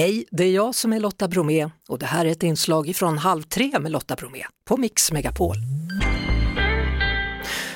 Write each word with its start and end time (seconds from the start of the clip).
Hej, 0.00 0.24
det 0.30 0.44
är 0.44 0.52
jag 0.52 0.74
som 0.74 0.92
är 0.92 1.00
Lotta 1.00 1.28
Bromé 1.28 1.70
och 1.88 1.98
det 1.98 2.06
här 2.06 2.24
är 2.24 2.30
ett 2.30 2.42
inslag 2.42 2.92
från 2.96 3.18
Halv 3.18 3.42
tre 3.42 3.78
med 3.80 3.92
Lotta 3.92 4.16
Bromé 4.16 4.44
på 4.64 4.76
Mix 4.76 5.12
Megapol. 5.12 5.56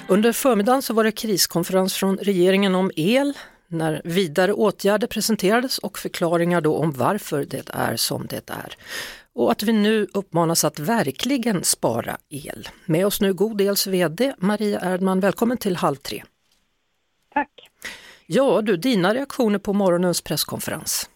Under 0.08 0.32
förmiddagen 0.32 0.82
så 0.82 0.95
var 0.95 1.04
det 1.04 1.12
kriskonferens 1.12 1.95
från 1.95 2.18
regeringen 2.18 2.74
om 2.74 2.90
el 2.96 3.32
när 3.68 4.02
vidare 4.04 4.52
åtgärder 4.52 5.06
presenterades 5.06 5.79
och 5.79 5.98
förklaringar 5.98 6.60
då 6.60 6.76
om 6.76 6.92
varför 6.92 7.45
det 7.45 7.71
är 7.71 7.96
som 7.96 8.27
det 8.27 8.51
är. 8.51 8.77
Och 9.35 9.53
att 9.53 9.63
vi 9.63 9.72
nu 9.72 10.06
uppmanas 10.13 10.65
att 10.65 10.79
verkligen 10.79 11.65
spara 11.65 12.17
el. 12.29 12.69
Med 12.85 13.06
oss 13.06 13.21
nu 13.21 13.35
God 13.35 13.61
Els 13.61 13.87
VD 13.87 14.35
Maria 14.38 14.81
Erdman, 14.81 15.21
välkommen 15.21 15.59
till 15.59 15.77
Halv 15.77 15.97
tre. 15.97 16.23
Tack. 17.33 17.51
Ja 18.27 18.62
du, 18.62 18.77
dina 18.77 19.15
reaktioner 19.15 19.59
på 19.59 19.73
morgonens 19.73 20.23
presskonferens? 20.23 21.09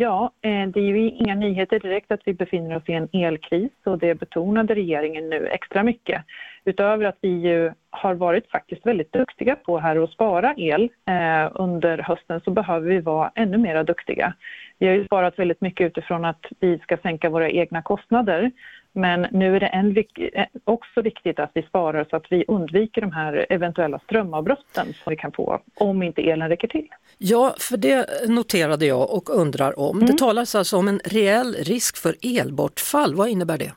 Ja, 0.00 0.32
eh, 0.42 0.68
det 0.68 0.80
är 0.80 0.84
ju 0.84 1.10
inga 1.10 1.34
nyheter 1.34 1.80
direkt 1.80 2.12
att 2.12 2.20
vi 2.24 2.34
befinner 2.34 2.76
oss 2.76 2.82
i 2.86 2.92
en 2.92 3.08
elkris 3.12 3.70
och 3.84 3.98
det 3.98 4.14
betonade 4.14 4.74
regeringen 4.74 5.28
nu 5.28 5.46
extra 5.46 5.82
mycket. 5.82 6.24
Utöver 6.64 7.04
att 7.04 7.18
vi 7.20 7.28
ju 7.28 7.72
har 7.90 8.14
varit 8.14 8.50
faktiskt 8.50 8.86
väldigt 8.86 9.12
duktiga 9.12 9.56
på 9.56 9.78
här 9.78 10.04
att 10.04 10.10
spara 10.10 10.54
el 10.56 10.82
eh, 10.82 11.50
under 11.54 11.98
hösten 11.98 12.40
så 12.44 12.50
behöver 12.50 12.88
vi 12.90 13.00
vara 13.00 13.30
ännu 13.34 13.58
mer 13.58 13.84
duktiga. 13.84 14.34
Vi 14.78 14.86
har 14.86 14.94
ju 14.94 15.04
sparat 15.04 15.38
väldigt 15.38 15.60
mycket 15.60 15.86
utifrån 15.86 16.24
att 16.24 16.46
vi 16.60 16.78
ska 16.78 16.96
sänka 16.96 17.30
våra 17.30 17.50
egna 17.50 17.82
kostnader 17.82 18.50
men 18.98 19.26
nu 19.32 19.56
är 19.56 19.60
det 19.60 19.66
en, 19.66 19.96
eh, 19.96 20.46
också 20.64 21.02
viktigt 21.02 21.38
att 21.38 21.50
vi 21.54 21.62
sparar 21.62 22.06
så 22.10 22.16
att 22.16 22.26
vi 22.30 22.44
undviker 22.48 23.00
de 23.00 23.12
här 23.12 23.46
eventuella 23.50 23.98
strömavbrotten 23.98 24.94
som 24.94 25.10
vi 25.10 25.16
kan 25.16 25.32
få 25.32 25.60
om 25.74 26.02
inte 26.02 26.22
elen 26.22 26.48
räcker 26.48 26.68
till. 26.68 26.88
Ja, 27.18 27.54
för 27.58 27.76
det 27.76 28.28
noterade 28.28 28.86
jag 28.86 29.10
och 29.10 29.30
undrar 29.30 29.78
om. 29.78 29.96
Mm. 29.96 30.06
Det 30.06 30.18
talas 30.18 30.54
alltså 30.54 30.76
om 30.76 30.88
en 30.88 31.00
reell 31.04 31.54
risk 31.54 31.96
för 31.96 32.14
elbortfall. 32.22 33.14
Vad 33.14 33.28
innebär 33.28 33.58
det? 33.58 33.72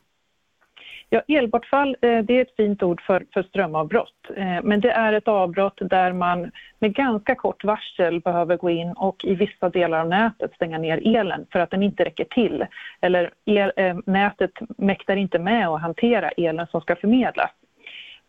Ja, 1.13 1.21
elbortfall 1.27 1.97
eh, 2.01 2.19
det 2.19 2.37
är 2.37 2.41
ett 2.41 2.55
fint 2.55 2.83
ord 2.83 3.01
för, 3.01 3.25
för 3.33 3.43
strömavbrott. 3.43 4.29
Eh, 4.35 4.63
men 4.63 4.81
det 4.81 4.91
är 4.91 5.13
ett 5.13 5.27
avbrott 5.27 5.77
där 5.81 6.13
man 6.13 6.51
med 6.79 6.93
ganska 6.95 7.35
kort 7.35 7.63
varsel 7.63 8.19
behöver 8.19 8.57
gå 8.57 8.69
in 8.69 8.91
och 8.91 9.25
i 9.25 9.35
vissa 9.35 9.69
delar 9.69 9.99
av 9.99 10.07
nätet 10.07 10.53
stänga 10.53 10.77
ner 10.77 11.17
elen 11.17 11.45
för 11.51 11.59
att 11.59 11.71
den 11.71 11.83
inte 11.83 12.05
räcker 12.05 12.25
till. 12.25 12.65
Eller 13.01 13.33
el, 13.45 13.71
eh, 13.75 13.97
nätet 14.05 14.51
mäktar 14.77 15.15
inte 15.15 15.39
med 15.39 15.67
att 15.67 15.81
hantera 15.81 16.29
elen 16.29 16.67
som 16.67 16.81
ska 16.81 16.95
förmedlas. 16.95 17.51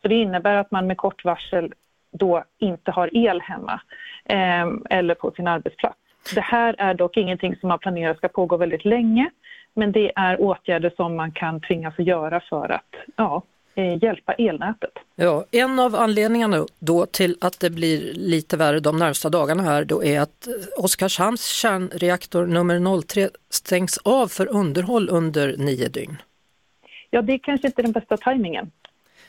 Så 0.03 0.09
det 0.09 0.15
innebär 0.15 0.57
att 0.57 0.71
man 0.71 0.87
med 0.87 0.97
kort 0.97 1.25
varsel 1.25 1.73
då 2.13 2.45
inte 2.59 2.91
har 2.91 3.17
el 3.17 3.41
hemma 3.41 3.81
eller 4.91 5.15
på 5.15 5.31
sin 5.31 5.49
arbetsplats. 5.49 6.02
Det 6.35 6.41
här 6.41 6.75
är 6.79 6.95
dock 6.95 7.17
ingenting 7.17 7.57
som 7.57 7.69
man 7.69 7.79
planerar 7.79 8.15
ska 8.15 8.29
pågå 8.29 8.57
väldigt 8.57 8.85
länge 8.85 9.31
men 9.75 9.93
det 9.93 10.13
är 10.17 10.41
åtgärder 10.41 10.93
som 10.97 11.17
man 11.17 11.33
kan 11.33 11.61
tvingas 11.61 11.95
att 11.99 12.07
göra 12.07 12.41
för 12.41 12.73
att 12.73 12.95
ja, 13.17 13.43
eh, 13.75 14.05
hjälpa 14.05 14.33
elnätet. 14.33 14.91
Ja, 15.17 15.45
en 15.51 15.79
av 15.79 15.95
anledningarna 15.95 16.67
då 16.79 17.07
till 17.07 17.37
att 17.41 17.61
det 17.61 17.71
blir 17.71 18.15
lite 18.15 18.57
värre 18.57 18.81
de 18.81 18.99
närmsta 18.99 19.29
dagarna 19.29 19.63
här 19.63 19.85
då 19.85 20.05
är 20.05 20.21
att 20.21 20.49
Oskarshamns 20.79 21.47
kärnreaktor 21.47 22.47
nummer 22.47 23.03
03 23.03 23.29
stängs 23.51 23.99
av 23.99 24.29
för 24.29 24.57
underhåll 24.57 25.09
under 25.11 25.57
nio 25.57 25.89
dygn. 25.89 26.17
Ja, 27.11 27.23
det 27.23 27.33
är 27.33 27.39
kanske 27.39 27.67
inte 27.67 27.83
den 27.83 27.93
bästa 27.93 28.17
tajmingen, 28.17 28.71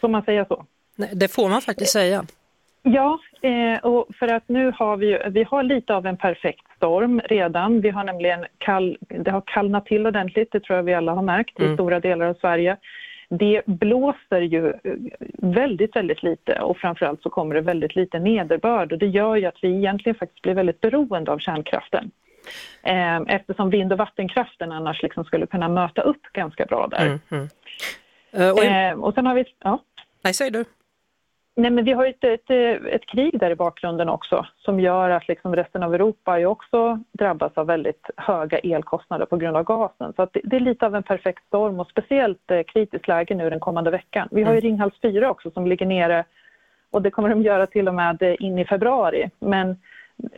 får 0.01 0.07
man 0.07 0.23
säga 0.23 0.45
så? 0.45 0.65
Nej, 0.95 1.09
det 1.13 1.27
får 1.27 1.49
man 1.49 1.61
faktiskt 1.61 1.91
säga. 1.91 2.25
Ja, 2.83 3.19
eh, 3.41 3.85
och 3.85 4.07
för 4.19 4.27
att 4.27 4.49
nu 4.49 4.71
har 4.75 4.97
vi, 4.97 5.19
vi 5.29 5.43
har 5.43 5.63
lite 5.63 5.95
av 5.95 6.05
en 6.05 6.17
perfekt 6.17 6.65
storm 6.83 7.21
redan. 7.25 7.81
Vi 7.81 7.89
har 7.89 8.03
nämligen 8.03 8.45
kall, 8.57 8.97
det 8.99 9.31
har 9.31 9.43
kallnat 9.45 9.85
till 9.85 10.07
ordentligt, 10.07 10.51
det 10.51 10.59
tror 10.59 10.77
jag 10.77 10.83
vi 10.83 10.93
alla 10.93 11.11
har 11.11 11.21
märkt 11.21 11.59
mm. 11.59 11.71
i 11.71 11.75
stora 11.75 11.99
delar 11.99 12.25
av 12.25 12.33
Sverige. 12.33 12.77
Det 13.29 13.61
blåser 13.65 14.41
ju 14.41 14.67
eh, 14.67 14.93
väldigt, 15.37 15.95
väldigt 15.95 16.23
lite 16.23 16.59
och 16.59 16.77
framförallt 16.77 17.21
så 17.21 17.29
kommer 17.29 17.55
det 17.55 17.61
väldigt 17.61 17.95
lite 17.95 18.19
nederbörd 18.19 18.91
och 18.91 18.97
det 18.97 19.07
gör 19.07 19.35
ju 19.35 19.45
att 19.45 19.57
vi 19.61 19.77
egentligen 19.77 20.15
faktiskt 20.15 20.41
blir 20.41 20.53
väldigt 20.53 20.81
beroende 20.81 21.31
av 21.31 21.39
kärnkraften. 21.39 22.11
Eh, 22.83 23.17
eftersom 23.27 23.69
vind 23.69 23.91
och 23.91 23.97
vattenkraften 23.97 24.71
annars 24.71 25.03
liksom 25.03 25.25
skulle 25.25 25.45
kunna 25.45 25.69
möta 25.69 26.01
upp 26.01 26.23
ganska 26.33 26.65
bra 26.65 26.87
där. 26.87 27.05
Mm, 27.05 27.19
mm. 27.31 27.47
Uh, 28.37 28.51
och, 28.51 28.63
eh, 28.63 28.99
och 28.99 29.13
sen 29.13 29.25
har 29.25 29.35
vi... 29.35 29.45
Ja. 29.63 29.79
Nej, 30.23 30.33
säg 30.33 30.51
du. 30.51 30.65
Nej, 31.55 31.71
men 31.71 31.85
vi 31.85 31.91
har 31.91 32.05
ett, 32.05 32.23
ett, 32.23 32.49
ett, 32.85 33.05
krig 33.05 33.39
där 33.39 33.51
i 33.51 33.55
bakgrunden 33.55 34.09
också 34.09 34.45
som 34.57 34.79
gör 34.79 35.09
att 35.09 35.27
liksom 35.27 35.55
resten 35.55 35.83
av 35.83 35.95
Europa 35.95 36.39
ju 36.39 36.45
också 36.45 36.99
drabbas 37.11 37.51
av 37.55 37.67
väldigt 37.67 38.09
höga 38.17 38.57
elkostnader 38.57 39.25
på 39.25 39.37
grund 39.37 39.57
av 39.57 39.63
gasen. 39.63 40.13
Så 40.15 40.27
det, 40.33 40.41
det, 40.43 40.55
är 40.55 40.59
lite 40.59 40.85
av 40.85 40.95
en 40.95 41.03
perfekt 41.03 41.47
storm 41.47 41.79
och 41.79 41.87
speciellt 41.87 42.51
eh, 42.51 42.63
kritiskt 42.63 43.07
läge 43.07 43.35
nu 43.35 43.49
den 43.49 43.59
kommande 43.59 43.91
veckan. 43.91 44.27
Vi 44.31 44.43
har 44.43 44.53
ju 44.53 44.59
mm. 44.59 44.69
Ringhals 44.69 45.01
4 45.01 45.31
också 45.31 45.51
som 45.51 45.67
ligger 45.67 45.85
nere 45.85 46.25
och 46.91 47.01
det 47.01 47.11
kommer 47.11 47.29
de 47.29 47.41
göra 47.41 47.67
till 47.67 47.87
och 47.87 47.95
med 47.95 48.21
eh, 48.21 48.35
in 48.39 48.59
i 48.59 48.65
februari. 48.65 49.29
Men 49.39 49.77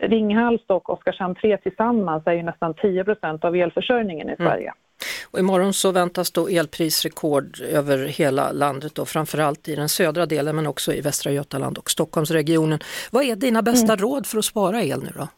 Ringhals 0.00 0.62
och 0.66 0.90
Oskarshamn 0.90 1.34
3 1.34 1.56
tillsammans 1.56 2.26
är 2.26 2.32
ju 2.32 2.42
nästan 2.42 2.74
10% 2.74 3.44
av 3.44 3.56
elförsörjningen 3.56 4.28
i 4.28 4.34
mm. 4.38 4.50
Sverige. 4.50 4.68
Mm. 4.68 4.85
Och 5.30 5.38
imorgon 5.38 5.72
så 5.72 5.92
väntas 5.92 6.30
då 6.30 6.48
elprisrekord 6.48 7.60
över 7.60 7.98
hela 8.06 8.52
landet 8.52 8.98
och 8.98 9.08
framförallt 9.08 9.68
i 9.68 9.74
den 9.74 9.88
södra 9.88 10.26
delen 10.26 10.56
men 10.56 10.66
också 10.66 10.92
i 10.92 11.00
Västra 11.00 11.32
Götaland 11.32 11.78
och 11.78 11.90
Stockholmsregionen. 11.90 12.78
Vad 13.12 13.24
är 13.24 13.36
dina 13.36 13.62
bästa 13.62 13.92
mm. 13.92 13.96
råd 13.96 14.26
för 14.26 14.38
att 14.38 14.44
spara 14.44 14.82
el 14.82 15.02
nu 15.02 15.10
då? 15.14 15.28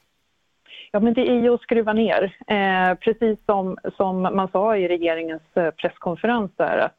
Ja, 0.93 1.01
men 1.01 1.15
det 1.15 1.31
är 1.31 1.43
ju 1.43 1.55
att 1.55 1.61
skruva 1.61 1.93
ner. 1.93 2.37
Eh, 2.47 2.95
precis 2.95 3.39
som, 3.47 3.79
som 3.97 4.23
man 4.23 4.49
sa 4.53 4.77
i 4.77 4.89
regeringens 4.89 5.43
eh, 5.55 5.71
presskonferens 5.71 6.51
där 6.57 6.79
att 6.79 6.99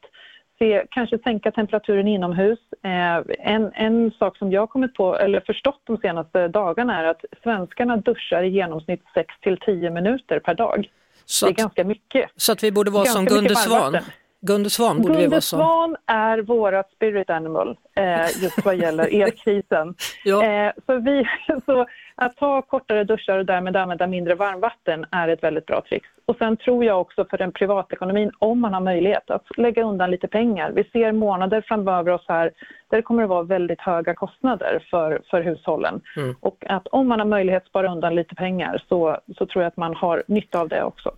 se, 0.58 0.84
kanske 0.90 1.18
sänka 1.18 1.50
temperaturen 1.50 2.08
inomhus. 2.08 2.58
Eh, 2.82 3.22
en, 3.38 3.70
en 3.74 4.10
sak 4.10 4.36
som 4.36 4.52
jag 4.52 4.70
kommit 4.70 4.94
på, 4.94 5.16
eller 5.16 5.40
förstått 5.40 5.80
de 5.84 5.96
senaste 5.96 6.48
dagarna 6.48 7.00
är 7.00 7.04
att 7.04 7.24
svenskarna 7.42 7.96
duschar 7.96 8.42
i 8.42 8.48
genomsnitt 8.48 9.02
6 9.14 9.34
till 9.40 9.56
10 9.56 9.90
minuter 9.90 10.38
per 10.38 10.54
dag. 10.54 10.88
Så 11.30 11.46
det 11.46 11.52
är 11.52 11.54
ganska 11.54 11.84
mycket. 11.84 12.30
Så 12.36 12.52
att 12.52 12.62
vi 12.62 12.72
borde 12.72 12.90
vara 12.90 13.04
som 13.04 13.24
Gunde 13.24 13.56
Svan? 13.56 13.98
Gunde 14.42 14.70
Svan 14.70 14.96
borde 14.96 15.08
Gunde 15.08 15.22
vi 15.22 15.26
vara 15.26 15.40
som. 15.40 15.58
Svan 15.58 15.96
är 16.06 16.38
vårat 16.38 16.90
spirit 16.90 17.30
animal 17.30 17.76
eh, 17.96 18.42
just 18.42 18.64
vad 18.64 18.76
gäller 18.76 19.04
elkrisen. 19.22 19.94
ja. 20.24 20.44
eh, 20.44 20.72
så, 20.86 20.98
vi, 20.98 21.24
så 21.66 21.86
att 22.20 22.36
ta 22.36 22.62
kortare 22.62 23.04
duschar 23.04 23.38
och 23.38 23.46
därmed 23.46 23.76
använda 23.76 24.06
mindre 24.06 24.34
varmvatten 24.34 25.06
är 25.10 25.28
ett 25.28 25.42
väldigt 25.42 25.66
bra 25.66 25.82
trix. 25.88 26.08
Och 26.26 26.36
sen 26.36 26.56
tror 26.56 26.84
jag 26.84 27.00
också 27.00 27.24
för 27.30 27.38
den 27.38 27.52
privatekonomin, 27.52 28.30
om 28.38 28.60
man 28.60 28.74
har 28.74 28.80
möjlighet, 28.80 29.30
att 29.30 29.44
lägga 29.56 29.84
undan 29.84 30.10
lite 30.10 30.28
pengar. 30.28 30.72
Vi 30.74 30.84
ser 30.84 31.12
månader 31.12 31.64
framöver 31.68 32.12
oss 32.12 32.24
här 32.28 32.52
där 32.90 32.96
det 32.96 33.02
kommer 33.02 33.22
att 33.22 33.28
vara 33.28 33.42
väldigt 33.42 33.80
höga 33.80 34.14
kostnader 34.14 34.86
för, 34.90 35.22
för 35.30 35.42
hushållen. 35.42 36.00
Mm. 36.16 36.36
Och 36.40 36.64
att 36.68 36.86
om 36.86 37.08
man 37.08 37.18
har 37.18 37.26
möjlighet 37.26 37.62
att 37.62 37.68
spara 37.68 37.92
undan 37.92 38.14
lite 38.14 38.34
pengar 38.34 38.84
så, 38.88 39.18
så 39.38 39.46
tror 39.46 39.62
jag 39.62 39.68
att 39.68 39.76
man 39.76 39.94
har 39.94 40.22
nytta 40.26 40.60
av 40.60 40.68
det 40.68 40.82
också. 40.82 41.10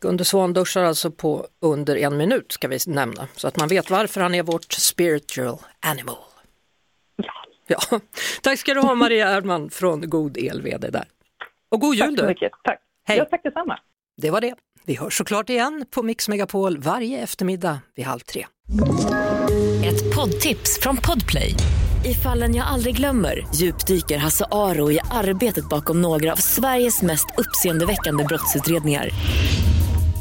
Gunde 0.00 0.24
Svan 0.24 0.52
duschar 0.52 0.84
alltså 0.84 1.10
på 1.10 1.46
under 1.60 1.96
en 1.96 2.16
minut 2.16 2.52
ska 2.52 2.68
vi 2.68 2.78
nämna, 2.86 3.26
så 3.36 3.48
att 3.48 3.56
man 3.56 3.68
vet 3.68 3.90
varför 3.90 4.20
han 4.20 4.34
är 4.34 4.42
vårt 4.42 4.72
spiritual 4.72 5.58
animal. 5.92 6.33
Ja. 7.66 8.00
Tack 8.42 8.58
ska 8.58 8.74
du 8.74 8.80
ha 8.80 8.94
Maria 8.94 9.28
Erdman 9.28 9.70
från 9.70 10.10
God 10.10 10.36
El 10.38 10.62
VD 10.62 10.90
där. 10.90 11.04
Och 11.70 11.80
god 11.80 11.94
jul 11.94 12.16
Tack 12.16 12.18
så 12.18 12.26
mycket, 12.26 12.52
tack. 12.64 12.80
Hej. 13.06 13.18
Ja, 13.18 13.24
tack 13.24 13.42
detsamma. 13.42 13.78
Det 14.16 14.30
var 14.30 14.40
det. 14.40 14.54
Vi 14.86 14.94
hörs 14.94 15.18
såklart 15.18 15.50
igen 15.50 15.86
på 15.90 16.02
Mix 16.02 16.28
Megapol 16.28 16.78
varje 16.78 17.18
eftermiddag 17.22 17.78
vid 17.96 18.06
halv 18.06 18.20
tre. 18.20 18.46
Ett 19.84 20.14
poddtips 20.16 20.80
från 20.80 20.96
Podplay. 20.96 21.54
I 22.04 22.14
fallen 22.14 22.54
jag 22.54 22.66
aldrig 22.66 22.96
glömmer 22.96 23.46
djupdyker 23.54 24.18
Hasse 24.18 24.44
Aro 24.50 24.90
i 24.92 24.98
arbetet 25.10 25.68
bakom 25.68 26.02
några 26.02 26.32
av 26.32 26.36
Sveriges 26.36 27.02
mest 27.02 27.26
uppseendeväckande 27.36 28.24
brottsutredningar 28.24 29.08